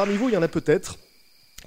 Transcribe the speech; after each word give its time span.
Parmi 0.00 0.16
vous, 0.16 0.30
il 0.30 0.32
y 0.32 0.36
en 0.38 0.42
a 0.42 0.48
peut-être 0.48 0.96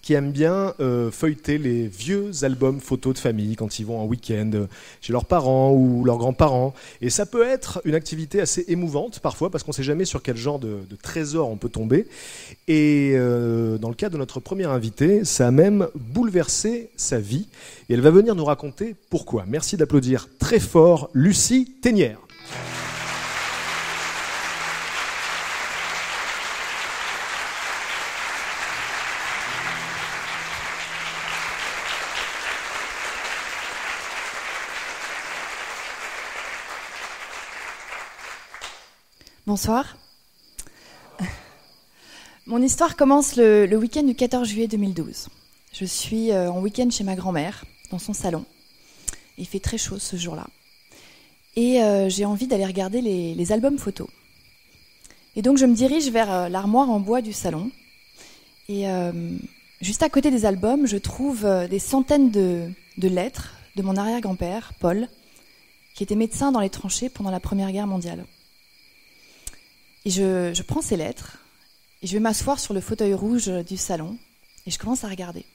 qui 0.02 0.16
aiment 0.16 0.32
bien 0.32 0.74
euh, 0.80 1.12
feuilleter 1.12 1.60
les 1.60 1.86
vieux 1.86 2.32
albums 2.42 2.82
photos 2.82 3.14
de 3.14 3.20
famille 3.20 3.56
quand 3.56 3.78
ils 3.78 3.86
vont 3.86 4.00
en 4.00 4.06
week-end 4.06 4.50
euh, 4.56 4.66
chez 5.02 5.14
leurs 5.14 5.26
parents 5.26 5.72
ou 5.72 6.04
leurs 6.04 6.18
grands-parents. 6.18 6.74
Et 7.02 7.12
ça 7.12 7.28
peut 7.28 7.44
être 7.44 7.80
une 7.86 7.94
activité 7.94 8.42
assez 8.42 8.66
émouvante 8.70 9.20
parfois 9.20 9.52
parce 9.52 9.64
qu'on 9.64 9.70
ne 9.70 9.76
sait 9.76 9.84
jamais 9.84 10.06
sur 10.06 10.24
quel 10.24 10.36
genre 10.36 10.58
de, 10.58 10.80
trésor 11.04 11.48
on 11.48 11.58
peut 11.58 11.70
tomber. 11.70 12.08
Et 12.68 13.12
euh, 13.14 13.78
dans 13.78 13.90
le 13.90 13.96
cas 13.96 14.10
de 14.10 14.18
notre 14.18 14.40
première 14.40 14.72
invitée, 14.72 15.26
ça 15.26 15.50
a 15.50 15.52
même 15.52 15.88
bouleversé 15.94 16.90
sa 16.96 17.20
vie. 17.20 17.48
Et 17.88 17.94
elle 17.94 18.02
va 18.02 18.10
venir 18.10 18.34
nous 18.34 18.46
raconter 18.46 18.96
pourquoi. 19.12 19.44
Merci 19.48 19.78
d'applaudir 19.78 20.28
très 20.40 20.60
fort 20.60 21.12
Lucie 21.14 21.72
Ténière. 21.84 22.23
Bonsoir. 39.46 39.98
Mon 42.48 42.62
histoire 42.62 42.96
commence 42.96 43.36
le, 43.36 43.76
week-end 43.76 44.04
du 44.04 44.16
14 44.16 44.48
juillet 44.48 44.70
2012. 44.70 45.28
Je 45.74 45.84
suis 45.84 46.32
euh, 46.32 46.50
en 46.50 46.62
week-end 46.62 46.90
chez 46.90 47.04
ma 47.04 47.16
grand-mère, 47.16 47.66
dans 47.92 48.00
son 48.00 48.14
salon. 48.14 48.46
Il 49.38 49.46
fait 49.46 49.60
très 49.60 49.78
chaud 49.78 50.00
ce 50.00 50.16
jour-là. 50.16 50.48
Et 51.58 51.84
euh, 51.84 52.08
j'ai 52.08 52.24
envie 52.24 52.48
d'aller 52.48 52.66
regarder 52.66 53.02
les, 53.02 53.52
albums 53.52 53.78
photos. 53.78 54.08
Et 55.36 55.42
donc 55.42 55.58
je 55.58 55.66
me 55.66 55.76
dirige 55.76 56.10
vers 56.10 56.32
euh, 56.32 56.48
l'armoire 56.48 56.90
en 56.90 57.02
bois 57.02 57.22
du 57.22 57.34
salon. 57.34 57.70
Et 58.70 58.86
juste 59.82 60.04
à 60.04 60.10
côté 60.10 60.32
des 60.32 60.46
albums, 60.46 60.88
je 60.88 60.96
trouve 60.96 61.46
des 61.70 61.80
centaines 61.80 62.32
de 62.32 62.72
lettres 62.98 63.56
de 63.76 63.82
mon 63.82 63.98
arrière-grand-père, 63.98 64.72
Paul, 64.80 65.10
qui 65.96 66.04
était 66.04 66.16
médecin 66.16 66.54
dans 66.54 66.62
les 66.62 66.70
tranchées 66.70 67.10
pendant 67.10 67.30
la 67.30 67.42
Première 67.42 67.74
Guerre 67.74 67.88
mondiale. 67.88 68.24
Et 70.06 70.10
je, 70.10 70.62
prends 70.64 70.82
ces 70.82 70.98
lettres 70.98 71.38
et 72.02 72.08
je 72.08 72.14
vais 72.14 72.20
m'asseoir 72.20 72.60
sur 72.60 72.74
le 72.74 72.82
fauteuil 72.82 73.14
rouge 73.14 73.48
du 73.48 73.78
salon 73.78 74.18
et 74.66 74.72
je 74.72 74.78
commence 74.78 75.04
à 75.04 75.08
regarder. 75.08 75.46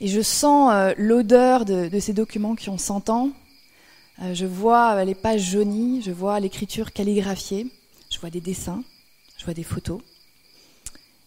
Et 0.00 0.08
je 0.08 0.20
sens 0.20 0.70
euh, 0.72 0.94
l'odeur 0.96 1.64
de, 1.64 1.90
ces 1.98 2.12
documents 2.12 2.54
qui 2.54 2.70
ont 2.70 2.78
100 2.78 3.10
ans. 3.10 3.30
Euh, 4.22 4.34
je 4.34 4.46
vois 4.46 4.94
euh, 4.94 5.04
les 5.04 5.14
pages 5.14 5.42
jaunies, 5.42 6.02
je 6.02 6.12
vois 6.12 6.40
l'écriture 6.40 6.92
calligraphiée, 6.92 7.66
je 8.10 8.18
vois 8.18 8.30
des 8.30 8.40
dessins, 8.40 8.82
je 9.36 9.44
vois 9.44 9.54
des 9.54 9.64
photos. 9.64 10.00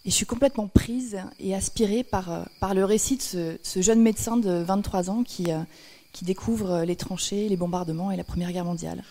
Et 0.04 0.10
je 0.10 0.16
suis 0.16 0.26
complètement 0.26 0.68
prise 0.68 1.20
et 1.40 1.54
aspirée 1.54 2.04
par, 2.04 2.32
euh, 2.32 2.74
le 2.74 2.84
récit 2.86 3.18
de 3.18 3.60
ce, 3.62 3.82
jeune 3.82 4.02
médecin 4.02 4.36
de 4.38 4.64
23 4.64 5.12
ans 5.12 5.24
euh, 5.42 5.64
qui 6.12 6.26
découvre 6.26 6.84
les 6.84 6.96
tranchées, 6.96 7.48
les 7.48 7.58
bombardements 7.58 8.10
et 8.10 8.18
la 8.18 8.24
Première 8.24 8.52
Guerre 8.52 8.66
mondiale. 8.66 9.04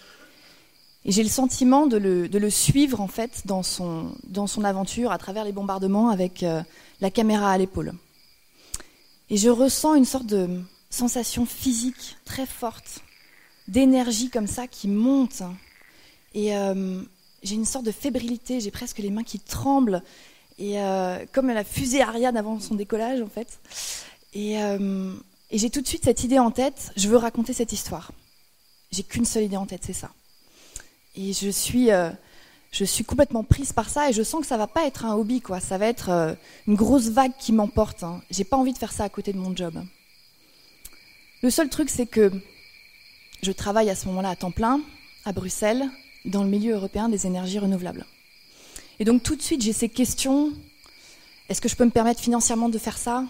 Et 1.05 1.13
j'ai 1.13 1.23
le 1.23 1.31
sentiment 1.31 1.87
de 1.87 1.97
le, 1.97 2.51
suivre 2.51 3.01
en 3.01 3.09
fait 3.09 3.47
dans 3.47 3.63
son, 3.63 4.13
dans 4.25 4.47
son 4.47 4.65
aventure 4.65 5.13
à 5.13 5.19
travers 5.19 5.45
les 5.45 5.53
bombardements 5.53 6.11
avec 6.11 6.43
euh, 6.43 6.63
la 7.01 7.11
caméra 7.11 7.51
à 7.51 7.59
l'épaule. 7.59 7.95
Et 9.31 9.37
je 9.37 9.49
ressens 9.49 9.95
une 9.95 10.05
sorte 10.05 10.27
de 10.27 10.61
sensation 10.91 11.47
physique 11.47 12.17
très 12.25 12.47
forte, 12.47 13.01
d'énergie 13.69 14.29
comme 14.29 14.47
ça 14.47 14.67
qui 14.67 14.89
monte. 14.89 15.43
Et 16.35 16.55
euh, 16.55 17.03
j'ai 17.43 17.55
une 17.55 17.65
sorte 17.65 17.87
de 17.87 17.93
fébrilité, 17.93 18.61
j'ai 18.61 18.71
presque 18.71 18.99
les 18.99 19.11
mains 19.11 19.23
qui 19.23 19.39
tremblent, 19.39 20.03
et 20.59 20.81
euh, 20.81 21.25
comme 21.33 21.47
la 21.49 21.65
fusée 21.65 22.03
Ariane 22.03 22.37
avant 22.37 22.61
son 22.61 22.75
décollage 22.75 23.23
en 23.23 23.29
fait. 23.29 23.59
Et 24.35 24.59
j'ai 25.53 25.71
tout 25.71 25.81
de 25.81 25.89
suite 25.89 26.05
cette 26.05 26.25
idée 26.25 26.39
en 26.39 26.51
tête, 26.51 26.93
je 26.97 27.09
veux 27.09 27.17
raconter 27.17 27.55
cette 27.55 27.73
histoire. 27.73 28.13
J'ai 28.93 29.03
qu'une 29.03 29.25
seule 29.25 29.45
idée 29.45 29.57
en 29.57 29.67
tête, 29.67 29.83
c'est 29.85 29.93
ça. 29.93 30.11
Et 31.17 31.33
je 31.33 31.49
suis, 31.49 31.91
euh, 31.91 32.11
je 32.71 32.85
suis 32.85 33.05
complètement 33.05 33.45
prise 33.45 33.73
par 33.73 33.89
ça 33.89 34.09
et 34.09 34.13
je 34.13 34.23
sens 34.23 34.41
que 34.41 34.47
ça 34.47 34.57
va 34.57 34.67
pas 34.67 34.87
être 34.87 35.05
un 35.05 35.15
hobby, 35.15 35.41
quoi. 35.41 35.61
Ça 35.61 35.79
va 35.79 35.87
être 35.87 36.11
euh, 36.11 36.35
une 36.67 36.77
grosse 36.77 37.09
vague 37.09 37.33
qui 37.39 37.53
m'emporte. 37.53 38.05
Hein. 38.05 38.21
J'ai 38.31 38.45
pas 38.45 38.57
envie 38.57 38.73
de 38.73 38.79
faire 38.79 38.93
ça 38.93 39.05
à 39.05 39.09
côté 39.09 39.33
de 39.33 39.39
mon 39.39 39.55
job. 39.55 39.83
Le 41.43 41.51
seul 41.51 41.69
truc, 41.69 41.91
c'est 41.91 42.07
que 42.07 42.31
je 43.43 43.53
travaille 43.53 43.91
à 43.91 43.95
ce 43.95 44.07
moment-là 44.09 44.31
à 44.31 44.37
temps 44.37 44.51
plein 44.51 44.81
à 45.25 45.33
Bruxelles, 45.33 45.89
dans 46.25 46.45
le 46.45 46.51
milieu 46.51 46.75
européen 46.75 47.09
des 47.09 47.27
énergies 47.27 47.59
renouvelables. 47.59 48.07
Et 48.99 49.05
donc 49.05 49.23
tout 49.23 49.37
de 49.37 49.43
suite, 49.43 49.63
j'ai 49.63 49.73
ces 49.73 49.89
questions. 49.89 50.53
Est-ce 51.49 51.61
que 51.61 51.69
je 51.69 51.77
peux 51.77 51.85
me 51.85 51.91
permettre 51.91 52.21
financièrement 52.21 52.69
de 52.69 52.79
faire 52.79 52.99
ça? 52.99 53.25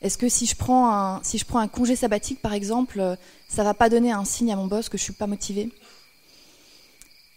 Est-ce 0.00 0.18
que 0.18 0.28
si 0.28 0.46
je, 0.46 0.56
prends 0.56 0.88
un, 0.90 1.68
congé 1.68 1.94
sabbatique, 1.94 2.40
par 2.40 2.52
exemple, 2.54 2.98
euh, 2.98 3.14
ça 3.48 3.62
va 3.62 3.72
pas 3.72 3.88
donner 3.88 4.10
un 4.10 4.24
signe 4.24 4.52
à 4.52 4.56
mon 4.56 4.66
boss 4.66 4.88
que 4.88 4.98
je 4.98 5.02
suis 5.02 5.12
pas 5.12 5.28
motivée? 5.28 5.70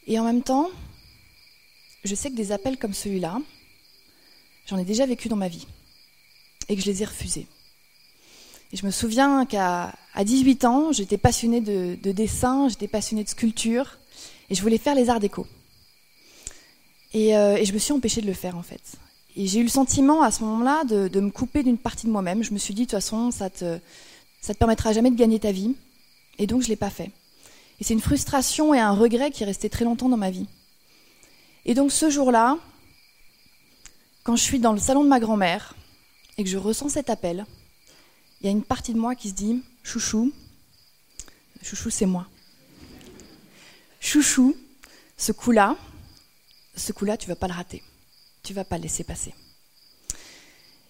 Et 0.08 0.20
en 0.20 0.24
même 0.24 0.44
temps, 0.44 0.70
je 2.04 2.16
sais 2.16 2.30
que 2.30 2.36
des 2.36 2.52
appels 2.52 2.78
comme 2.78 2.94
celui-là, 2.94 3.40
j'en 4.68 4.78
ai 4.78 4.86
déjà 4.86 5.06
vécu 5.06 5.30
dans 5.30 5.36
ma 5.36 5.48
vie 5.48 5.68
et 6.70 6.76
que 6.76 6.82
je 6.82 6.88
les 6.88 7.02
ai 7.02 7.06
refusés. 7.06 7.48
Et 8.72 8.78
je 8.78 8.86
me 8.86 8.92
souviens 8.92 9.46
qu'à 9.46 9.96
18 10.18 10.66
ans, 10.66 10.92
j'étais 10.92 11.18
passionnée 11.18 11.62
de, 11.62 11.98
de 12.02 12.12
dessin, 12.12 12.68
j'étais 12.70 12.88
passionnée 12.88 13.24
de 13.24 13.30
sculpture 13.30 13.98
et 14.50 14.56
je 14.56 14.62
voulais 14.62 14.78
faire 14.78 14.96
les 14.96 15.10
arts 15.10 15.20
déco. 15.20 15.48
Et, 17.14 17.38
euh, 17.38 17.56
et, 17.56 17.66
je 17.66 17.74
me 17.74 17.78
suis 17.78 17.94
empêchée 17.94 18.22
de 18.22 18.28
le 18.28 18.34
faire 18.34 18.58
en 18.58 18.64
fait. 18.64 18.82
Et 19.38 19.48
j'ai 19.48 19.60
eu 19.60 19.64
le 19.64 19.70
sentiment 19.70 20.22
à 20.22 20.32
ce 20.32 20.44
moment-là 20.44 20.84
de, 20.84 21.20
me 21.20 21.30
couper 21.30 21.64
d'une 21.64 21.78
partie 21.78 22.08
de 22.08 22.12
moi-même. 22.12 22.44
Je 22.44 22.52
me 22.52 22.58
suis 22.58 22.74
dit, 22.74 22.82
de 22.82 22.86
toute 22.86 22.92
façon, 22.92 23.32
ça 23.32 23.50
te, 23.50 23.80
te 24.46 24.54
permettra 24.54 24.94
jamais 24.94 25.12
de 25.12 25.16
gagner 25.16 25.40
ta 25.40 25.52
vie. 25.52 25.76
Et 26.38 26.48
donc, 26.48 26.62
je 26.62 26.68
ne 26.68 26.70
l'ai 26.70 26.76
pas 26.78 26.90
fait. 26.90 27.12
Et 27.80 27.84
c'est 27.84 27.94
une 27.94 28.02
frustration 28.02 28.74
et 28.74 28.80
un 28.80 28.91
regret 28.91 29.31
qui 29.31 29.44
est 29.44 29.46
resté 29.46 29.69
très 29.69 29.86
longtemps 29.86 30.09
dans 30.09 30.18
ma 30.18 30.31
vie. 30.31 30.47
Et 31.66 31.74
donc 31.74 31.91
ce 31.91 32.09
jour-là, 32.09 32.58
quand 34.24 34.36
je 34.36 34.44
suis 34.44 34.59
dans 34.59 34.74
le 34.74 34.80
salon 34.80 35.03
de 35.03 35.09
ma 35.09 35.19
grand-mère 35.19 35.75
et 36.38 36.44
que 36.44 36.50
je 36.50 36.58
ressens 36.58 36.90
cet 36.90 37.09
appel, 37.09 37.46
il 38.41 38.46
y 38.46 38.50
a 38.50 38.52
une 38.52 38.63
partie 38.63 38.94
de 38.94 39.00
moi 39.00 39.16
qui 39.16 39.30
se 39.30 39.34
dit 39.34 39.63
Chouchou, 39.84 40.31
Chouchou, 41.66 41.90
c'est 41.90 42.06
moi. 42.06 42.28
Chouchou, 44.00 44.56
ce 45.18 45.31
coup-là, 45.31 45.75
ce 46.75 46.92
coup-là, 46.92 47.18
tu 47.18 47.28
vas 47.28 47.36
pas 47.36 47.47
le 47.47 47.53
rater. 47.53 47.81
Tu 48.44 48.53
vas 48.53 48.63
pas 48.63 48.78
le 48.78 48.84
laisser 48.84 49.03
passer. 49.03 49.34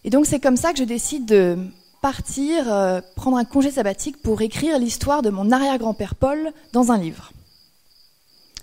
Et 0.03 0.09
donc 0.09 0.25
c'est 0.25 0.41
comme 0.41 0.57
ça 0.57 0.73
que 0.73 0.79
je 0.79 0.83
décide 0.83 1.25
de 1.25 1.57
partir, 2.05 2.71
euh, 2.71 3.01
prendre 3.15 3.35
un 3.35 3.45
congé 3.45 3.71
sabbatique 3.71 4.21
pour 4.21 4.43
écrire 4.43 4.77
l'histoire 4.77 5.23
de 5.23 5.31
mon 5.31 5.51
arrière-grand-père 5.51 6.13
Paul 6.13 6.53
dans 6.71 6.91
un 6.91 6.99
livre. 6.99 7.31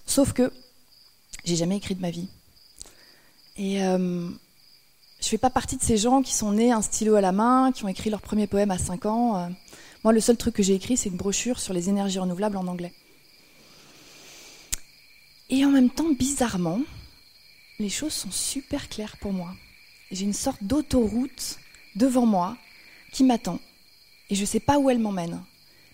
Sauf 0.07 0.33
que 0.33 0.53
j'ai 1.45 1.57
jamais 1.57 1.79
écrit 1.79 1.97
de 1.97 2.01
ma 2.01 2.13
vie. 2.13 2.29
Et 3.57 3.83
euh, 3.83 4.29
je 5.21 5.27
fais 5.27 5.39
pas 5.39 5.51
partie 5.51 5.77
de 5.77 5.83
ces 5.83 5.97
gens 5.97 6.23
qui 6.23 6.33
sont 6.33 6.53
nés 6.53 6.71
un 6.71 6.83
stylo 6.83 7.17
à 7.17 7.21
la 7.21 7.33
main, 7.33 7.73
qui 7.73 7.85
ont 7.85 7.89
écrit 7.89 8.11
leur 8.11 8.21
premier 8.21 8.47
poème 8.47 8.71
à 8.71 8.79
5 8.79 9.07
ans. 9.07 9.37
Euh, 9.37 9.49
moi, 10.05 10.13
le 10.13 10.21
seul 10.21 10.37
truc 10.37 10.55
que 10.55 10.63
j'ai 10.63 10.75
écrit, 10.75 10.97
c'est 10.97 11.09
une 11.09 11.17
brochure 11.17 11.59
sur 11.59 11.75
les 11.75 11.89
énergies 11.89 12.21
renouvelables 12.21 12.57
en 12.57 12.69
anglais. 12.69 12.93
Et 15.51 15.65
en 15.65 15.71
même 15.71 15.91
temps, 15.91 16.13
bizarrement, 16.17 16.81
les 17.81 17.89
choses 17.89 18.13
sont 18.13 18.31
super 18.31 18.89
claires 18.89 19.17
pour 19.17 19.33
moi. 19.33 19.53
J'ai 20.13 20.27
une 20.27 20.33
sorte 20.33 20.63
d'autoroute 20.63 21.59
devant 21.97 22.25
moi 22.25 22.57
qui 23.13 23.23
m'attend. 23.25 23.61
Et 24.31 24.35
je 24.35 24.41
ne 24.41 24.47
sais 24.47 24.61
pas 24.61 24.79
où 24.79 24.91
elle 24.91 24.99
m'emmène, 24.99 25.43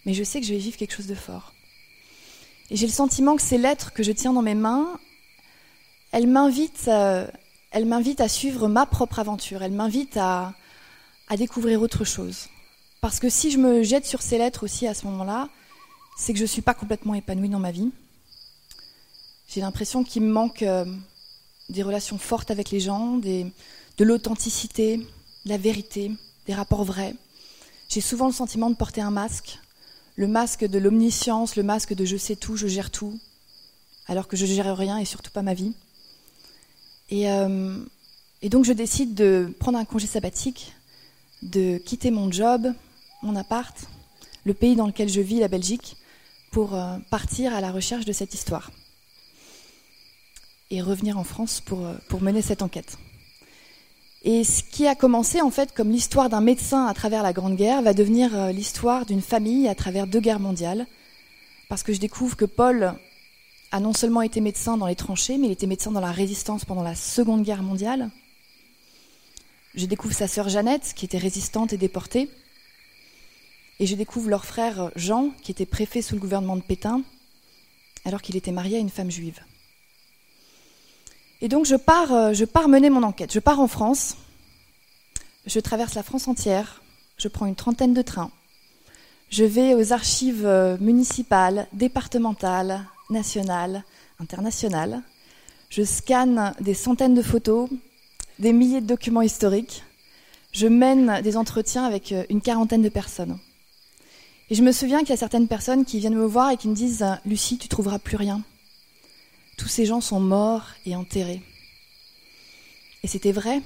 mais 0.06 0.14
je 0.14 0.24
sais 0.24 0.40
que 0.40 0.46
je 0.46 0.54
vais 0.54 0.58
vivre 0.58 0.76
quelque 0.76 0.94
chose 0.94 1.08
de 1.08 1.14
fort. 1.14 1.52
Et 2.70 2.76
j'ai 2.76 2.86
le 2.86 2.92
sentiment 2.92 3.36
que 3.36 3.42
ces 3.42 3.58
lettres 3.58 3.92
que 3.92 4.02
je 4.02 4.12
tiens 4.12 4.32
dans 4.32 4.42
mes 4.42 4.54
mains, 4.54 4.98
elles 6.12 6.26
m'invitent, 6.26 6.88
euh, 6.88 7.26
elles 7.70 7.86
m'invitent 7.86 8.20
à 8.20 8.28
suivre 8.28 8.68
ma 8.68 8.86
propre 8.86 9.18
aventure, 9.18 9.62
elles 9.62 9.72
m'invitent 9.72 10.16
à, 10.16 10.54
à 11.28 11.36
découvrir 11.36 11.82
autre 11.82 12.04
chose. 12.04 12.48
Parce 13.00 13.20
que 13.20 13.28
si 13.28 13.50
je 13.50 13.58
me 13.58 13.82
jette 13.82 14.06
sur 14.06 14.22
ces 14.22 14.38
lettres 14.38 14.64
aussi 14.64 14.86
à 14.86 14.94
ce 14.94 15.06
moment-là, 15.06 15.48
c'est 16.16 16.32
que 16.32 16.38
je 16.38 16.44
ne 16.44 16.48
suis 16.48 16.62
pas 16.62 16.74
complètement 16.74 17.14
épanouie 17.14 17.48
dans 17.48 17.60
ma 17.60 17.70
vie. 17.70 17.90
J'ai 19.48 19.60
l'impression 19.60 20.04
qu'il 20.04 20.22
me 20.22 20.32
manque 20.32 20.62
euh, 20.62 20.84
des 21.70 21.82
relations 21.82 22.18
fortes 22.18 22.50
avec 22.50 22.70
les 22.70 22.80
gens, 22.80 23.16
de 23.16 24.04
l'authenticité, 24.04 24.98
de 24.98 25.48
la 25.48 25.58
vérité, 25.58 26.12
des 26.48 26.54
rapports 26.54 26.82
vrais. 26.82 27.14
J'ai 27.88 28.00
souvent 28.00 28.26
le 28.26 28.32
sentiment 28.32 28.70
de 28.70 28.74
porter 28.74 29.02
un 29.02 29.10
masque, 29.10 29.60
le 30.16 30.26
masque 30.26 30.64
de 30.64 30.78
l'omniscience, 30.78 31.54
le 31.56 31.62
masque 31.62 31.94
de 31.94 32.04
je 32.04 32.16
sais 32.16 32.36
tout, 32.36 32.56
je 32.56 32.66
gère 32.66 32.90
tout, 32.90 33.20
alors 34.06 34.26
que 34.26 34.36
je 34.36 34.46
gère 34.46 34.76
rien 34.76 34.98
et 34.98 35.04
surtout 35.04 35.30
pas 35.30 35.42
ma 35.42 35.52
vie. 35.52 35.74
Et, 37.10 37.30
euh, 37.30 37.78
et 38.40 38.48
donc 38.48 38.64
je 38.64 38.72
décide 38.72 39.14
de 39.14 39.54
prendre 39.60 39.78
un 39.78 39.84
congé 39.84 40.06
sabbatique, 40.06 40.72
de 41.42 41.76
quitter 41.76 42.10
mon 42.10 42.32
job, 42.32 42.72
mon 43.22 43.36
appart, 43.36 43.76
le 44.44 44.54
pays 44.54 44.74
dans 44.74 44.86
lequel 44.86 45.10
je 45.10 45.20
vis, 45.20 45.40
la 45.40 45.48
Belgique, 45.48 45.96
pour 46.50 46.74
euh, 46.74 46.96
partir 47.10 47.54
à 47.54 47.60
la 47.60 47.70
recherche 47.70 48.06
de 48.06 48.12
cette 48.12 48.32
histoire 48.32 48.70
et 50.70 50.80
revenir 50.80 51.18
en 51.18 51.24
France 51.24 51.60
pour, 51.60 51.84
euh, 51.84 51.94
pour 52.08 52.22
mener 52.22 52.40
cette 52.40 52.62
enquête. 52.62 52.96
Et 54.30 54.44
ce 54.44 54.62
qui 54.62 54.86
a 54.86 54.94
commencé 54.94 55.40
en 55.40 55.50
fait 55.50 55.72
comme 55.72 55.90
l'histoire 55.90 56.28
d'un 56.28 56.42
médecin 56.42 56.84
à 56.84 56.92
travers 56.92 57.22
la 57.22 57.32
Grande 57.32 57.56
Guerre 57.56 57.80
va 57.80 57.94
devenir 57.94 58.36
euh, 58.36 58.52
l'histoire 58.52 59.06
d'une 59.06 59.22
famille 59.22 59.66
à 59.68 59.74
travers 59.74 60.06
deux 60.06 60.20
guerres 60.20 60.38
mondiales, 60.38 60.86
parce 61.70 61.82
que 61.82 61.94
je 61.94 61.98
découvre 61.98 62.36
que 62.36 62.44
Paul 62.44 62.92
a 63.72 63.80
non 63.80 63.94
seulement 63.94 64.20
été 64.20 64.42
médecin 64.42 64.76
dans 64.76 64.86
les 64.86 64.96
tranchées, 64.96 65.38
mais 65.38 65.46
il 65.46 65.52
était 65.52 65.66
médecin 65.66 65.92
dans 65.92 66.02
la 66.02 66.12
résistance 66.12 66.66
pendant 66.66 66.82
la 66.82 66.94
Seconde 66.94 67.42
Guerre 67.42 67.62
mondiale. 67.62 68.10
Je 69.74 69.86
découvre 69.86 70.12
sa 70.12 70.28
sœur 70.28 70.50
Jeannette, 70.50 70.92
qui 70.94 71.06
était 71.06 71.16
résistante 71.16 71.72
et 71.72 71.78
déportée. 71.78 72.28
Et 73.80 73.86
je 73.86 73.96
découvre 73.96 74.28
leur 74.28 74.44
frère 74.44 74.90
Jean, 74.94 75.30
qui 75.42 75.52
était 75.52 75.64
préfet 75.64 76.02
sous 76.02 76.16
le 76.16 76.20
gouvernement 76.20 76.56
de 76.56 76.60
Pétain, 76.60 77.00
alors 78.04 78.20
qu'il 78.20 78.36
était 78.36 78.52
marié 78.52 78.76
à 78.76 78.80
une 78.80 78.90
femme 78.90 79.10
juive. 79.10 79.40
Et 81.40 81.48
donc 81.48 81.66
je 81.66 81.76
pars, 81.76 82.12
euh, 82.12 82.32
je 82.32 82.44
pars 82.44 82.68
mener 82.68 82.90
mon 82.90 83.02
enquête. 83.02 83.32
Je 83.32 83.38
pars 83.38 83.60
en 83.60 83.68
France, 83.68 84.16
je 85.46 85.60
traverse 85.60 85.94
la 85.94 86.02
France 86.02 86.26
entière, 86.26 86.82
je 87.16 87.28
prends 87.28 87.46
une 87.46 87.54
trentaine 87.54 87.94
de 87.94 88.02
trains, 88.02 88.30
je 89.30 89.44
vais 89.44 89.74
aux 89.74 89.92
archives 89.92 90.46
euh, 90.46 90.76
municipales, 90.80 91.68
départementales, 91.72 92.84
nationales, 93.10 93.84
internationales, 94.18 95.00
je 95.70 95.82
scanne 95.84 96.54
des 96.60 96.74
centaines 96.74 97.14
de 97.14 97.22
photos, 97.22 97.68
des 98.38 98.52
milliers 98.52 98.80
de 98.80 98.86
documents 98.86 99.22
historiques, 99.22 99.84
je 100.52 100.66
mène 100.66 101.20
des 101.22 101.36
entretiens 101.36 101.84
avec 101.84 102.10
euh, 102.10 102.24
une 102.30 102.40
quarantaine 102.40 102.82
de 102.82 102.88
personnes. 102.88 103.38
Et 104.50 104.54
je 104.54 104.62
me 104.62 104.72
souviens 104.72 105.00
qu'il 105.00 105.10
y 105.10 105.12
a 105.12 105.18
certaines 105.18 105.46
personnes 105.46 105.84
qui 105.84 105.98
viennent 105.98 106.14
me 106.14 106.24
voir 106.24 106.50
et 106.50 106.56
qui 106.56 106.68
me 106.68 106.74
disent 106.74 107.04
Lucie, 107.26 107.58
tu 107.58 107.68
trouveras 107.68 107.98
plus 107.98 108.16
rien. 108.16 108.42
Tous 109.58 109.68
ces 109.68 109.84
gens 109.84 110.00
sont 110.00 110.20
morts 110.20 110.68
et 110.86 110.96
enterrés. 110.96 111.42
Et 113.02 113.08
c'était 113.08 113.32
vrai, 113.32 113.60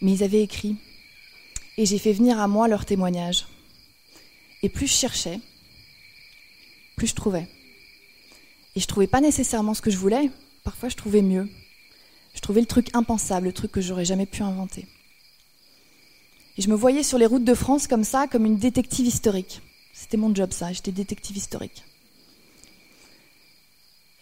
mais 0.00 0.12
ils 0.12 0.22
avaient 0.22 0.42
écrit. 0.42 0.76
Et 1.78 1.86
j'ai 1.86 1.98
fait 1.98 2.12
venir 2.12 2.38
à 2.38 2.46
moi 2.46 2.68
leurs 2.68 2.84
témoignages. 2.84 3.46
Et 4.62 4.68
plus 4.68 4.86
je 4.86 4.92
cherchais, 4.92 5.40
plus 6.96 7.08
je 7.08 7.14
trouvais. 7.14 7.48
Et 8.74 8.80
je 8.80 8.86
trouvais 8.86 9.06
pas 9.06 9.20
nécessairement 9.20 9.74
ce 9.74 9.82
que 9.82 9.90
je 9.90 9.96
voulais, 9.96 10.30
parfois 10.62 10.90
je 10.90 10.96
trouvais 10.96 11.22
mieux. 11.22 11.48
Je 12.34 12.40
trouvais 12.40 12.60
le 12.60 12.66
truc 12.66 12.94
impensable, 12.94 13.46
le 13.46 13.52
truc 13.52 13.72
que 13.72 13.80
j'aurais 13.80 14.04
jamais 14.04 14.26
pu 14.26 14.42
inventer. 14.42 14.86
Et 16.58 16.62
je 16.62 16.68
me 16.68 16.74
voyais 16.74 17.02
sur 17.02 17.18
les 17.18 17.26
routes 17.26 17.44
de 17.44 17.54
France 17.54 17.86
comme 17.86 18.04
ça, 18.04 18.26
comme 18.26 18.44
une 18.44 18.58
détective 18.58 19.06
historique. 19.06 19.62
C'était 19.94 20.18
mon 20.18 20.34
job 20.34 20.52
ça, 20.52 20.72
j'étais 20.72 20.92
détective 20.92 21.36
historique. 21.36 21.82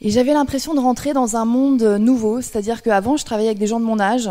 Et 0.05 0.11
j'avais 0.11 0.35
l'impression 0.35 0.75
de 0.75 0.81
rentrer 0.81 1.15
dans 1.15 1.35
un 1.35 1.47
monde 1.47 1.83
nouveau, 1.83 2.43
c'est-à-dire 2.43 2.83
qu'avant, 2.83 3.17
je 3.17 3.25
travaillais 3.25 3.49
avec 3.49 3.59
des 3.59 3.67
gens 3.67 3.81
de 3.81 3.87
mon 3.87 3.99
âge, 3.99 4.29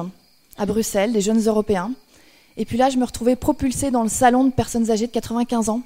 à 0.55 0.67
Bruxelles, 0.67 1.11
des 1.11 1.19
jeunes 1.19 1.41
Européens. 1.41 1.91
Et 2.57 2.65
puis 2.65 2.77
là, 2.77 2.91
je 2.91 2.97
me 2.97 3.05
retrouvais 3.05 3.35
propulsée 3.35 3.89
dans 3.89 4.03
le 4.03 4.09
salon 4.09 4.43
de 4.43 4.51
personnes 4.51 4.91
âgées 4.91 5.07
de 5.07 5.11
95 5.11 5.69
ans. 5.69 5.81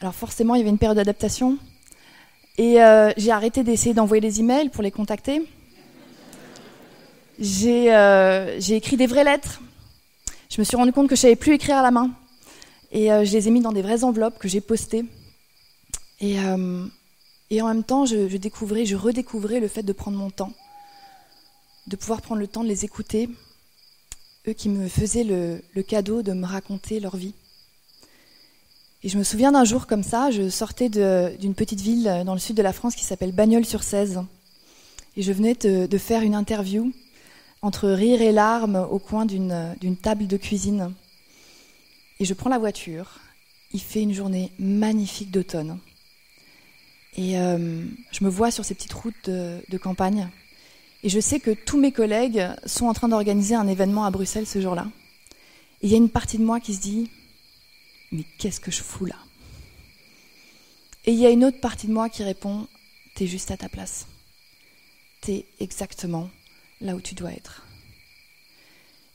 Alors 0.00 0.14
forcément, 0.14 0.54
il 0.54 0.58
y 0.58 0.60
avait 0.62 0.70
une 0.70 0.78
période 0.78 0.96
d'adaptation. 0.96 1.58
Et 2.56 2.82
euh, 2.82 3.12
j'ai 3.18 3.30
arrêté 3.30 3.62
d'essayer 3.62 3.94
d'envoyer 3.94 4.22
des 4.22 4.40
emails 4.40 4.70
pour 4.70 4.82
les 4.82 4.90
contacter. 4.90 5.46
J'ai 7.38 7.94
euh, 7.94 8.58
écrit 8.58 8.96
des 8.96 9.06
vraies 9.06 9.24
lettres. 9.24 9.60
Je 10.48 10.62
me 10.62 10.64
suis 10.64 10.78
rendu 10.78 10.92
compte 10.92 11.10
que 11.10 11.14
je 11.14 11.20
savais 11.20 11.36
plus 11.36 11.52
écrire 11.52 11.76
à 11.76 11.82
la 11.82 11.90
main. 11.90 12.10
Et 12.90 13.12
euh, 13.12 13.22
je 13.22 13.32
les 13.32 13.48
ai 13.48 13.50
mis 13.50 13.60
dans 13.60 13.72
des 13.72 13.82
vraies 13.82 14.02
enveloppes 14.02 14.38
que 14.38 14.48
j'ai 14.48 14.62
postées. 14.62 15.04
Et, 16.20 16.40
euh, 16.40 16.86
et 17.50 17.62
en 17.62 17.68
même 17.68 17.84
temps, 17.84 18.06
je, 18.06 18.36
découvrais, 18.36 18.86
je 18.86 18.96
redécouvrais 18.96 19.60
le 19.60 19.68
fait 19.68 19.82
de 19.82 19.92
prendre 19.92 20.18
mon 20.18 20.30
temps, 20.30 20.52
de 21.86 21.96
pouvoir 21.96 22.20
prendre 22.20 22.40
le 22.40 22.48
temps 22.48 22.64
de 22.64 22.68
les 22.68 22.84
écouter, 22.84 23.28
eux 24.48 24.52
qui 24.52 24.68
me 24.68 24.88
faisaient 24.88 25.24
le, 25.24 25.62
le 25.74 25.82
cadeau 25.82 26.22
de 26.22 26.32
me 26.32 26.44
raconter 26.44 26.98
leur 26.98 27.16
vie. 27.16 27.34
Et 29.02 29.08
je 29.08 29.18
me 29.18 29.22
souviens 29.22 29.52
d'un 29.52 29.64
jour 29.64 29.86
comme 29.86 30.02
ça, 30.02 30.32
je 30.32 30.48
sortais 30.48 30.88
d'une 30.88 31.54
petite 31.54 31.80
ville 31.80 32.22
dans 32.24 32.34
le 32.34 32.40
sud 32.40 32.56
de 32.56 32.62
la 32.62 32.72
France 32.72 32.96
qui 32.96 33.04
s'appelle 33.04 33.32
Bagnols-sur-Cèze. 33.32 34.22
Et 35.16 35.22
je 35.22 35.32
venais 35.32 35.54
de, 35.54 35.86
de, 35.86 35.98
faire 35.98 36.22
une 36.22 36.34
interview 36.34 36.92
entre 37.62 37.88
rire 37.88 38.20
et 38.20 38.32
larmes 38.32 38.86
au 38.90 38.98
coin 38.98 39.24
d'une 39.24 39.96
table 40.02 40.26
de 40.26 40.36
cuisine. 40.36 40.92
Et 42.18 42.24
je 42.24 42.34
prends 42.34 42.50
la 42.50 42.58
voiture. 42.58 43.20
Il 43.72 43.80
fait 43.80 44.02
une 44.02 44.12
journée 44.12 44.50
magnifique 44.58 45.30
d'automne. 45.30 45.78
Et 47.16 47.38
euh, 47.38 47.84
je 48.12 48.24
me 48.24 48.28
vois 48.28 48.50
sur 48.50 48.64
ces 48.64 48.74
petites 48.74 48.92
routes 48.92 49.14
de, 49.24 49.60
de, 49.68 49.78
campagne. 49.78 50.28
Et 51.02 51.08
je 51.08 51.18
sais 51.18 51.40
que 51.40 51.50
tous 51.50 51.78
mes 51.78 51.90
collègues 51.90 52.46
sont 52.66 52.86
en 52.86 52.92
train 52.92 53.08
d'organiser 53.08 53.54
un 53.54 53.66
événement 53.66 54.04
à 54.04 54.10
Bruxelles 54.10 54.46
ce 54.46 54.60
jour-là. 54.60 54.86
Et 55.80 55.86
il 55.86 55.90
y 55.90 55.94
a 55.94 55.98
une 55.98 56.10
partie 56.10 56.36
de 56.36 56.44
moi 56.44 56.60
qui 56.60 56.74
se 56.74 56.80
dit 56.80 57.10
Mais 58.12 58.24
qu'est-ce 58.38 58.60
que 58.60 58.70
je 58.70 58.82
fous 58.82 59.06
là? 59.06 59.16
Et 61.06 61.12
il 61.12 61.18
y 61.18 61.24
a 61.24 61.30
une 61.30 61.44
autre 61.44 61.60
partie 61.60 61.86
de 61.86 61.92
moi 61.92 62.10
qui 62.10 62.22
répond 62.22 62.66
T'es 63.14 63.26
juste 63.26 63.50
à 63.50 63.56
ta 63.56 63.70
place. 63.70 64.06
T'es 65.22 65.46
exactement 65.58 66.28
là 66.82 66.94
où 66.94 67.00
tu 67.00 67.14
dois 67.14 67.32
être. 67.32 67.62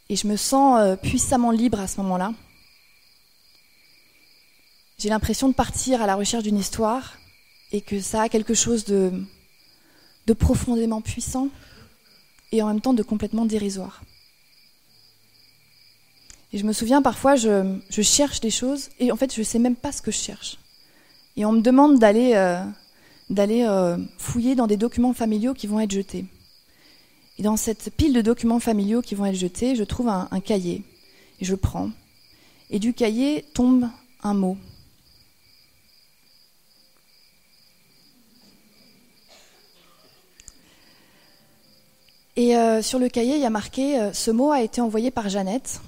Et 0.09 0.15
je 0.15 0.25
me 0.25 0.37
sens 0.37 0.79
euh, 0.79 0.95
puissamment 0.95 1.51
libre 1.51 1.79
à 1.79 1.87
ce 1.87 2.01
moment-là. 2.01 2.33
J'ai 4.97 5.09
l'impression 5.09 5.49
de 5.49 5.53
partir 5.53 6.01
à 6.01 6.07
la 6.07 6.15
recherche 6.15 6.43
d'une 6.43 6.57
histoire 6.57 7.17
et 7.71 7.81
que 7.81 7.99
ça 7.99 8.23
a 8.23 8.29
quelque 8.29 8.53
chose 8.53 8.85
de, 8.85 9.11
profondément 10.39 11.01
puissant 11.01 11.49
et 12.53 12.61
en 12.61 12.67
même 12.67 12.79
temps 12.79 12.93
de 12.93 13.03
complètement 13.03 13.45
dérisoire. 13.45 14.01
Et 16.53 16.57
je 16.57 16.65
me 16.65 16.71
souviens 16.71 17.01
parfois, 17.01 17.35
je, 17.35 17.79
cherche 18.01 18.39
des 18.39 18.49
choses 18.49 18.89
et 18.99 19.11
en 19.11 19.17
fait, 19.17 19.33
je 19.33 19.39
ne 19.39 19.45
sais 19.45 19.59
même 19.59 19.75
pas 19.75 19.91
ce 19.91 20.01
que 20.01 20.11
je 20.11 20.17
cherche. 20.17 20.57
Et 21.35 21.45
on 21.45 21.51
me 21.51 21.61
demande 21.61 21.99
d'aller 21.99 22.33
euh, 22.35 22.63
euh, 23.37 23.97
fouiller 24.17 24.55
dans 24.55 24.67
des 24.67 24.77
documents 24.77 25.13
familiaux 25.13 25.53
qui 25.53 25.67
vont 25.67 25.81
être 25.81 25.91
jetés. 25.91 26.25
Et 27.37 27.43
dans 27.43 27.57
cette 27.57 27.93
pile 27.95 28.13
de 28.13 28.21
documents 28.21 28.59
familiaux 28.59 29.01
qui 29.01 29.15
vont 29.15 29.25
être 29.25 29.35
jetés, 29.35 29.75
je 29.75 29.83
trouve 29.83 30.07
un, 30.07 30.29
un 30.31 30.39
cahier. 30.39 30.83
Et 31.41 31.45
je 31.45 31.55
prends. 31.55 31.89
Et 32.69 32.79
du 32.79 32.93
cahier 32.93 33.45
tombe 33.53 33.89
un 34.23 34.33
mot. 34.33 34.57
Et 42.41 42.57
euh, 42.57 42.81
sur 42.81 42.97
le 42.97 43.07
cahier, 43.07 43.35
il 43.35 43.41
y 43.41 43.45
a 43.45 43.51
marqué 43.51 43.99
euh, 43.99 44.13
Ce 44.13 44.31
mot 44.31 44.49
a 44.49 44.63
été 44.63 44.81
envoyé 44.81 45.11
par 45.11 45.29
Jeannette, 45.29 45.79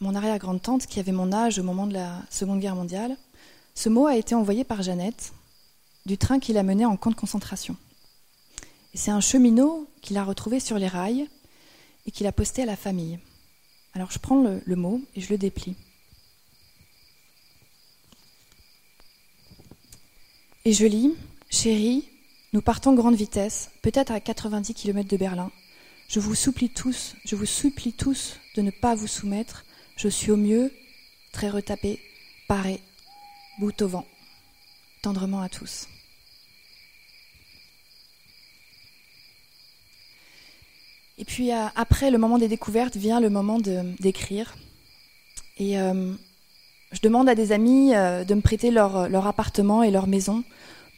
mon 0.00 0.14
arrière-grande-tante 0.14 0.86
qui 0.86 1.00
avait 1.00 1.12
mon 1.12 1.32
âge 1.32 1.58
au 1.58 1.62
moment 1.62 1.86
de 1.86 1.94
la 1.94 2.20
Seconde 2.28 2.60
Guerre 2.60 2.74
mondiale. 2.76 3.16
Ce 3.74 3.88
mot 3.88 4.06
a 4.06 4.14
été 4.14 4.34
envoyé 4.34 4.64
par 4.64 4.82
Jeannette 4.82 5.32
du 6.04 6.18
train 6.18 6.40
qui 6.40 6.52
l'a 6.52 6.62
mené 6.62 6.84
en 6.84 6.98
camp 6.98 7.08
de 7.08 7.14
concentration. 7.14 7.74
Et 8.92 8.98
c'est 8.98 9.12
un 9.12 9.22
cheminot 9.22 9.88
qui 10.02 10.12
l'a 10.12 10.24
retrouvé 10.24 10.60
sur 10.60 10.78
les 10.78 10.88
rails 10.88 11.26
et 12.04 12.10
qui 12.10 12.22
l'a 12.22 12.32
posté 12.32 12.64
à 12.64 12.66
la 12.66 12.76
famille. 12.76 13.18
Alors 13.94 14.10
je 14.10 14.18
prends 14.18 14.42
le, 14.42 14.60
le 14.62 14.76
mot 14.76 15.00
et 15.16 15.22
je 15.22 15.30
le 15.30 15.38
déplie. 15.38 15.74
Et 20.66 20.74
je 20.74 20.84
lis 20.84 21.14
Chérie, 21.48 22.06
nous 22.52 22.60
partons 22.60 22.92
grande 22.92 23.14
vitesse, 23.14 23.70
peut-être 23.80 24.10
à 24.10 24.20
90 24.20 24.74
km 24.74 25.08
de 25.08 25.16
Berlin. 25.16 25.50
Je 26.08 26.20
vous 26.20 26.34
supplie 26.34 26.68
tous, 26.68 27.14
je 27.24 27.34
vous 27.34 27.46
supplie 27.46 27.92
tous 27.92 28.36
de 28.56 28.62
ne 28.62 28.70
pas 28.70 28.94
vous 28.94 29.06
soumettre. 29.06 29.64
Je 29.96 30.08
suis 30.08 30.30
au 30.30 30.36
mieux, 30.36 30.72
très 31.32 31.48
retapé, 31.48 32.00
paré, 32.46 32.80
bout 33.58 33.80
au 33.82 33.88
vent. 33.88 34.06
Tendrement 35.02 35.40
à 35.40 35.48
tous. 35.48 35.88
Et 41.16 41.24
puis 41.24 41.52
euh, 41.52 41.66
après 41.76 42.10
le 42.10 42.18
moment 42.18 42.38
des 42.38 42.48
découvertes 42.48 42.96
vient 42.96 43.20
le 43.20 43.30
moment 43.30 43.58
d'écrire. 43.60 44.56
Et 45.58 45.78
euh, 45.78 46.12
je 46.92 47.00
demande 47.00 47.28
à 47.28 47.34
des 47.34 47.52
amis 47.52 47.90
de 47.90 48.34
me 48.34 48.40
prêter 48.40 48.70
leur, 48.70 49.08
leur 49.08 49.26
appartement 49.26 49.82
et 49.82 49.90
leur 49.90 50.06
maison 50.06 50.42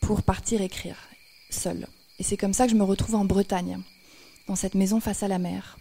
pour 0.01 0.23
partir 0.23 0.63
écrire, 0.63 0.97
seule. 1.51 1.87
Et 2.19 2.23
c'est 2.23 2.37
comme 2.37 2.55
ça 2.55 2.67
que 2.67 2.73
je 2.73 2.77
me 2.77 2.85
retrouve 2.85 3.17
en 3.17 3.25
Bretagne, 3.25 3.81
dans 4.47 4.57
cette 4.57 4.75
maison 4.75 5.01
face 5.01 5.23
à 5.23 5.29
la 5.29 5.39
mer. 5.39 5.79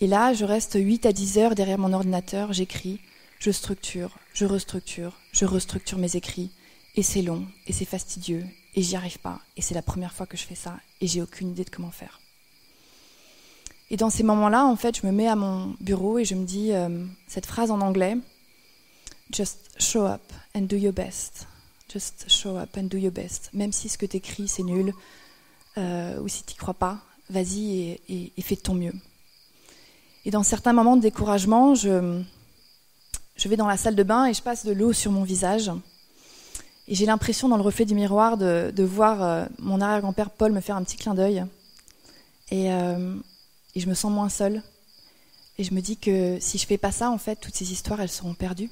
Et 0.00 0.06
là, 0.06 0.34
je 0.34 0.44
reste 0.44 0.74
8 0.74 1.06
à 1.06 1.12
10 1.12 1.38
heures 1.38 1.54
derrière 1.54 1.78
mon 1.78 1.92
ordinateur, 1.92 2.52
j'écris, 2.52 3.00
je 3.38 3.50
structure, 3.50 4.18
je 4.34 4.46
restructure, 4.46 5.18
je 5.32 5.44
restructure 5.44 5.98
mes 5.98 6.16
écrits, 6.16 6.50
et 6.96 7.02
c'est 7.02 7.22
long, 7.22 7.46
et 7.66 7.72
c'est 7.72 7.84
fastidieux, 7.84 8.44
et 8.74 8.82
j'y 8.82 8.96
arrive 8.96 9.18
pas, 9.18 9.40
et 9.56 9.62
c'est 9.62 9.74
la 9.74 9.82
première 9.82 10.12
fois 10.12 10.26
que 10.26 10.36
je 10.36 10.44
fais 10.44 10.54
ça, 10.54 10.78
et 11.00 11.06
j'ai 11.06 11.22
aucune 11.22 11.50
idée 11.50 11.64
de 11.64 11.70
comment 11.70 11.90
faire. 11.90 12.20
Et 13.90 13.96
dans 13.96 14.10
ces 14.10 14.22
moments-là, 14.22 14.64
en 14.64 14.74
fait, 14.74 15.00
je 15.00 15.06
me 15.06 15.12
mets 15.12 15.28
à 15.28 15.36
mon 15.36 15.76
bureau 15.80 16.18
et 16.18 16.24
je 16.24 16.34
me 16.34 16.46
dis 16.46 16.72
euh, 16.72 17.04
cette 17.26 17.44
phrase 17.44 17.70
en 17.70 17.82
anglais 17.82 18.16
Just 19.30 19.70
show 19.78 20.06
up 20.06 20.32
and 20.54 20.62
do 20.62 20.76
your 20.76 20.94
best. 20.94 21.46
Just 21.92 22.24
show 22.28 22.56
up 22.56 22.76
and 22.76 22.84
do 22.84 22.96
your 22.96 23.12
best. 23.12 23.50
Même 23.52 23.72
si 23.72 23.90
ce 23.90 23.98
que 23.98 24.06
tu 24.06 24.16
écris, 24.16 24.48
c'est 24.48 24.62
nul, 24.62 24.94
euh, 25.76 26.20
ou 26.20 26.28
si 26.28 26.42
tu 26.42 26.54
crois 26.56 26.74
pas, 26.74 27.02
vas-y 27.32 27.98
et, 28.08 28.42
fais 28.42 28.54
de 28.54 28.60
ton 28.60 28.74
mieux. 28.74 28.94
Et 30.24 30.30
dans 30.30 30.42
certains 30.42 30.72
moments 30.72 30.96
de 30.96 31.02
découragement, 31.02 31.74
je, 31.74 32.22
je 33.36 33.48
vais 33.48 33.56
dans 33.56 33.66
la 33.66 33.76
salle 33.76 33.96
de 33.96 34.02
bain 34.02 34.26
et 34.26 34.34
je 34.34 34.42
passe 34.42 34.64
de 34.64 34.72
l'eau 34.72 34.92
sur 34.92 35.10
mon 35.10 35.24
visage. 35.24 35.70
Et 36.88 36.94
j'ai 36.94 37.06
l'impression, 37.06 37.48
dans 37.48 37.56
le 37.56 37.62
reflet 37.62 37.84
du 37.84 37.94
miroir, 37.94 38.36
de, 38.36 38.72
de 38.74 38.82
voir 38.82 39.22
euh, 39.22 39.46
mon 39.58 39.80
arrière-grand-père 39.80 40.30
Paul 40.30 40.52
me 40.52 40.60
faire 40.60 40.76
un 40.76 40.84
petit 40.84 40.96
clin 40.96 41.14
d'œil. 41.14 41.44
Et, 42.50 42.72
euh, 42.72 43.16
et, 43.74 43.80
je 43.80 43.88
me 43.88 43.94
sens 43.94 44.12
moins 44.12 44.28
seule. 44.28 44.62
Et 45.58 45.64
je 45.64 45.74
me 45.74 45.80
dis 45.80 45.96
que 45.96 46.38
si 46.40 46.58
je 46.58 46.66
fais 46.66 46.78
pas 46.78 46.92
ça, 46.92 47.10
en 47.10 47.18
fait, 47.18 47.36
toutes 47.36 47.54
ces 47.54 47.72
histoires, 47.72 48.00
elles 48.00 48.10
seront 48.10 48.34
perdues. 48.34 48.70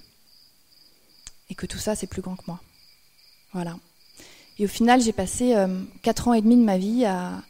Et 1.49 1.55
que 1.55 1.67
tout 1.67 1.79
ça, 1.79 1.95
c'est 1.95 2.07
plus 2.07 2.23
grand 2.23 2.37
que 2.37 2.45
moi. 2.47 2.61
Voilà. 3.53 3.77
Et 4.59 4.65
au 4.65 4.69
final, 4.69 5.01
j'ai 5.01 5.13
passé 5.13 5.55
euh, 5.55 5.83
quatre 6.03 6.29
ans 6.29 6.35
et 6.35 6.43
demi 6.43 6.57
de 6.57 6.63
ma 6.63 6.79
vie 6.79 7.05
à, 7.05 7.43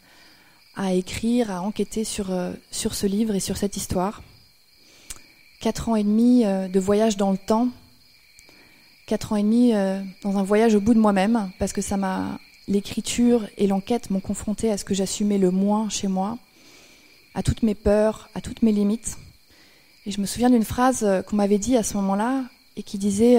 écrire, 0.88 1.50
à 1.50 1.62
enquêter 1.62 2.04
sur, 2.04 2.30
euh, 2.30 2.52
sur 2.70 2.94
ce 2.94 3.06
livre 3.06 3.34
et 3.34 3.40
sur 3.40 3.56
cette 3.56 3.76
histoire. 3.76 4.22
Quatre 5.60 5.88
ans 5.88 5.96
et 5.96 6.04
demi 6.04 6.44
euh, 6.44 6.68
de 6.68 6.80
voyage 6.80 7.16
dans 7.16 7.30
le 7.30 7.38
temps. 7.38 7.68
Quatre 9.06 9.32
ans 9.32 9.36
et 9.36 9.42
demi 9.42 9.72
dans 10.22 10.38
un 10.38 10.44
voyage 10.44 10.76
au 10.76 10.80
bout 10.80 10.94
de 10.94 11.00
moi-même, 11.00 11.50
parce 11.58 11.72
que 11.72 11.80
ça 11.80 11.96
m'a, 11.96 12.38
l'écriture 12.68 13.48
et 13.58 13.66
l'enquête 13.66 14.08
m'ont 14.10 14.20
confronté 14.20 14.70
à 14.70 14.78
ce 14.78 14.84
que 14.84 14.94
j'assumais 14.94 15.36
le 15.36 15.50
moins 15.50 15.88
chez 15.88 16.06
moi, 16.06 16.38
à 17.34 17.42
toutes 17.42 17.64
mes 17.64 17.74
peurs, 17.74 18.30
à 18.36 18.40
toutes 18.40 18.62
mes 18.62 18.70
limites. 18.70 19.16
Et 20.06 20.12
je 20.12 20.20
me 20.20 20.26
souviens 20.26 20.48
d'une 20.48 20.62
phrase 20.62 21.04
qu'on 21.26 21.34
m'avait 21.34 21.58
dit 21.58 21.76
à 21.76 21.82
ce 21.82 21.96
moment-là 21.96 22.44
et 22.76 22.84
qui 22.84 22.98
disait 22.98 23.38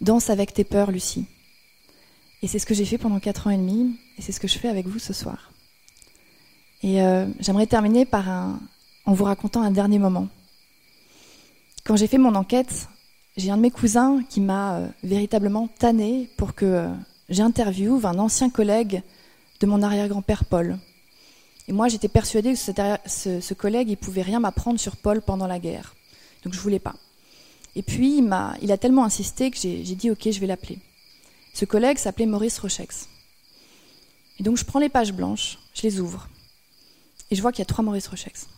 Danse 0.00 0.30
avec 0.30 0.54
tes 0.54 0.62
peurs, 0.62 0.92
Lucie. 0.92 1.26
Et 2.42 2.46
c'est 2.46 2.60
ce 2.60 2.66
que 2.66 2.74
j'ai 2.74 2.84
fait 2.84 2.98
pendant 2.98 3.18
quatre 3.18 3.46
ans 3.46 3.50
et 3.50 3.56
demi, 3.56 3.96
et 4.16 4.22
c'est 4.22 4.30
ce 4.30 4.38
que 4.38 4.46
je 4.46 4.58
fais 4.58 4.68
avec 4.68 4.86
vous 4.86 5.00
ce 5.00 5.12
soir. 5.12 5.53
Et 6.84 7.00
euh, 7.00 7.24
j'aimerais 7.40 7.66
terminer 7.66 8.04
par 8.04 8.28
un, 8.28 8.60
en 9.06 9.14
vous 9.14 9.24
racontant 9.24 9.62
un 9.62 9.70
dernier 9.70 9.98
moment. 9.98 10.28
Quand 11.82 11.96
j'ai 11.96 12.06
fait 12.06 12.18
mon 12.18 12.34
enquête, 12.34 12.88
j'ai 13.38 13.50
un 13.50 13.56
de 13.56 13.62
mes 13.62 13.70
cousins 13.70 14.22
qui 14.28 14.42
m'a 14.42 14.76
euh, 14.76 14.88
véritablement 15.02 15.66
tanné 15.66 16.28
pour 16.36 16.54
que 16.54 16.66
euh, 16.66 16.88
j'interviewe 17.30 18.04
un 18.04 18.18
ancien 18.18 18.50
collègue 18.50 19.00
de 19.60 19.66
mon 19.66 19.82
arrière-grand-père 19.82 20.44
Paul. 20.44 20.76
Et 21.68 21.72
moi, 21.72 21.88
j'étais 21.88 22.08
persuadée 22.08 22.52
que 22.52 22.58
ce, 22.58 23.54
collègue, 23.54 23.88
il 23.88 23.96
pouvait 23.96 24.20
rien 24.20 24.38
m'apprendre 24.38 24.78
sur 24.78 24.98
Paul 24.98 25.22
pendant 25.22 25.46
la 25.46 25.58
guerre. 25.58 25.94
Donc 26.44 26.52
je 26.52 26.60
voulais 26.60 26.80
pas. 26.80 26.96
Et 27.76 27.82
puis, 27.82 28.18
il, 28.18 28.30
a, 28.30 28.56
il 28.60 28.70
a 28.70 28.76
tellement 28.76 29.06
insisté 29.06 29.50
que 29.50 29.56
j'ai 29.56 29.82
dit, 29.82 30.10
OK, 30.10 30.30
je 30.30 30.38
vais 30.38 30.46
l'appeler. 30.46 30.78
Ce 31.54 31.64
collègue 31.64 31.96
s'appelait 31.96 32.26
Maurice 32.26 32.58
Rochex. 32.58 33.08
Et 34.38 34.42
donc 34.42 34.58
je 34.58 34.66
prends 34.66 34.80
les 34.80 34.90
pages 34.90 35.14
blanches, 35.14 35.58
je 35.72 35.82
les 35.84 35.98
ouvre, 36.00 36.28
et 37.30 37.36
je 37.36 37.42
vois 37.42 37.52
qu'il 37.52 37.60
y 37.60 37.62
a 37.62 37.66
trois 37.66 37.84
Maurice 37.84 38.06
Rochex. 38.08 38.48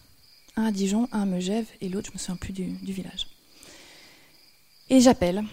Un 0.56 0.64
à 0.64 0.70
Dijon, 0.70 1.08
un 1.12 1.22
à 1.22 1.24
Megève, 1.26 1.66
et 1.80 1.88
l'autre, 1.88 2.08
je 2.08 2.12
me 2.14 2.18
souviens 2.18 2.36
plus 2.36 2.52
du, 2.52 2.92
village. 2.92 3.26
Et 4.88 5.00
j'appelle. 5.00 5.44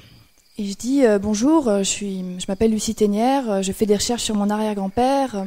Et 0.57 0.65
je 0.65 0.75
dis 0.75 1.05
euh, 1.05 1.19
bonjour, 1.19 1.67
euh, 1.67 1.79
je, 1.79 1.89
suis, 1.89 2.39
je 2.39 2.45
m'appelle 2.47 2.71
Lucie 2.71 2.93
Ténière, 2.93 3.49
euh, 3.49 3.61
je 3.61 3.71
fais 3.71 3.85
des 3.85 3.95
recherches 3.95 4.23
sur 4.23 4.35
mon 4.35 4.49
arrière-grand-père. 4.49 5.45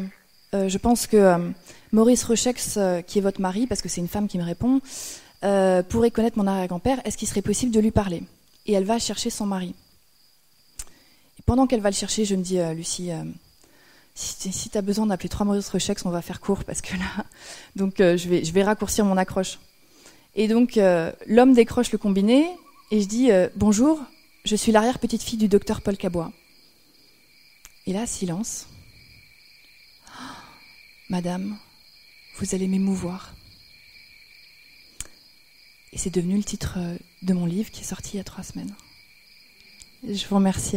je 0.53 0.79
pense 0.79 1.07
que 1.07 1.53
Maurice 1.93 2.25
Rochex, 2.25 2.79
qui 3.07 3.19
est 3.19 3.23
votre 3.23 3.41
mari, 3.41 3.67
parce 3.67 3.83
que 3.83 3.89
c'est 3.89 4.01
une 4.01 4.09
femme 4.09 4.27
qui 4.27 4.39
me 4.39 4.45
répond, 4.45 4.81
pourrait 5.91 6.11
connaître 6.11 6.39
mon 6.39 6.47
arrière-grand-père. 6.47 7.01
Est-ce 7.05 7.19
qu'il 7.19 7.29
serait 7.29 7.43
possible 7.43 7.73
de 7.73 7.81
lui 7.81 7.91
parler? 7.91 8.23
Et 8.65 8.73
elle 8.73 8.85
va 8.85 8.99
chercher 8.99 9.31
son 9.31 9.47
mari 9.47 9.75
pendant 11.45 11.69
qu'elle 11.69 11.81
va 11.81 11.91
le 11.91 11.95
chercher, 11.95 12.25
je 12.25 12.35
me 12.35 12.43
dis, 12.43 12.59
Lucie, 12.75 13.11
euh, 14.17 14.51
si, 14.51 14.71
tu 14.71 14.79
as 14.79 14.83
besoin 14.83 15.07
d'appeler 15.07 15.29
trois 15.29 15.45
Maurice 15.45 15.69
Rechex, 15.69 16.05
on 16.07 16.11
va 16.11 16.23
faire 16.23 16.41
court 16.41 16.65
parce 16.65 16.81
que 16.81 16.97
là. 16.97 17.27
Donc 17.77 18.01
euh, 18.01 18.17
je, 18.17 18.29
vais, 18.29 18.63
raccourcir 18.63 19.05
mon 19.05 19.17
accroche. 19.17 19.59
Et 20.35 20.49
donc 20.49 20.79
l'homme 21.27 21.55
décroche 21.55 21.93
le 21.93 21.99
combiné 21.99 22.47
et 22.91 23.01
je 23.01 23.07
dis 23.07 23.31
Bonjour, 23.55 23.99
je 24.45 24.55
suis 24.55 24.71
l'arrière-petite-fille 24.71 25.39
du 25.39 25.49
docteur 25.49 25.81
Paul 25.81 25.97
Cabois. 25.97 26.31
Et 27.87 27.95
là, 27.95 28.07
silence. 28.07 28.67
Madame, 31.09 31.57
vous 32.39 32.55
allez 32.55 32.69
m'émouvoir. 32.69 33.33
Et 35.95 35.99
c'est 35.99 36.11
devenu 36.11 36.37
le 36.37 36.45
titre 36.45 36.79
de 37.23 37.33
mon 37.33 37.47
livre 37.47 37.71
qui 37.71 37.81
est 37.81 37.85
sorti 37.85 38.11
il 38.15 38.17
y 38.19 38.21
a 38.21 38.25
trois 38.25 38.45
semaines. 38.45 38.75
Je 40.07 40.27
vous 40.27 40.35
remercie. 40.35 40.77